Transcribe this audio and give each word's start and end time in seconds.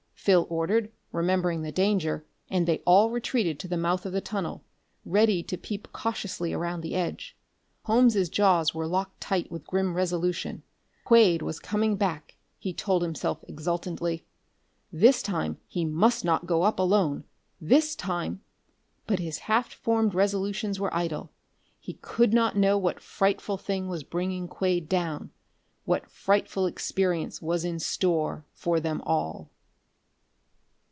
Phil 0.23 0.45
ordered, 0.51 0.91
remembering 1.11 1.63
the 1.63 1.71
danger, 1.71 2.23
and 2.47 2.67
they 2.67 2.77
all 2.85 3.09
retreated 3.09 3.57
to 3.59 3.67
the 3.67 3.75
mouth 3.75 4.05
of 4.05 4.13
the 4.13 4.21
tunnel, 4.21 4.63
ready 5.03 5.41
to 5.41 5.57
peep 5.57 5.91
cautiously 5.91 6.53
around 6.53 6.81
the 6.81 6.93
edge. 6.93 7.35
Holmes' 7.85 8.29
jaws 8.29 8.71
were 8.71 8.85
locked 8.85 9.19
tight 9.19 9.51
with 9.51 9.65
grim 9.65 9.95
resolution. 9.95 10.61
Quade 11.05 11.41
was 11.41 11.57
coming 11.59 11.95
back! 11.95 12.35
he 12.59 12.71
told 12.71 13.01
himself 13.01 13.43
exultantly. 13.47 14.23
This 14.93 15.23
time 15.23 15.57
he 15.67 15.85
must 15.85 16.23
not 16.23 16.45
go 16.45 16.61
up 16.61 16.77
alone! 16.77 17.23
This 17.59 17.95
time! 17.95 18.41
But 19.07 19.17
his 19.17 19.39
half 19.39 19.73
formed 19.73 20.13
resolutions 20.13 20.79
were 20.79 20.93
idle. 20.93 21.31
He 21.79 21.93
could 21.95 22.31
not 22.31 22.55
know 22.55 22.77
what 22.77 22.99
frightful 22.99 23.57
thing 23.57 23.87
was 23.87 24.03
bringing 24.03 24.47
Quade 24.47 24.87
down 24.87 25.31
what 25.85 26.07
frightful 26.11 26.67
experience 26.67 27.41
was 27.41 27.65
in 27.65 27.79
store 27.79 28.45
for 28.53 28.79
them 28.79 29.01
all.... 29.03 29.49